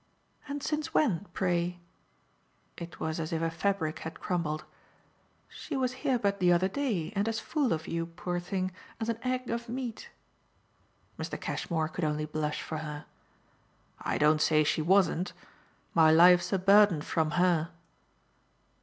"And 0.47 0.63
since 0.63 0.95
when, 0.95 1.27
pray?" 1.31 1.79
It 2.75 2.99
was 2.99 3.19
as 3.19 3.31
if 3.31 3.43
a 3.43 3.51
fabric 3.51 3.99
had 3.99 4.19
crumbled. 4.19 4.65
"She 5.47 5.77
was 5.77 5.93
here 6.01 6.17
but 6.17 6.39
the 6.39 6.51
other 6.51 6.67
day, 6.67 7.13
and 7.15 7.29
as 7.29 7.39
full 7.39 7.71
of 7.71 7.87
you, 7.87 8.07
poor 8.07 8.39
thing, 8.39 8.71
as 8.99 9.09
an 9.09 9.19
egg 9.21 9.51
of 9.51 9.69
meat." 9.69 10.09
Mr. 11.19 11.39
Cashmore 11.39 11.87
could 11.89 12.03
only 12.03 12.25
blush 12.25 12.63
for 12.63 12.79
her. 12.79 13.05
"I 14.01 14.17
don't 14.17 14.41
say 14.41 14.63
she 14.63 14.81
wasn't. 14.81 15.33
My 15.93 16.09
life's 16.09 16.51
a 16.51 16.57
burden 16.57 17.01
from 17.03 17.29
her." 17.37 17.69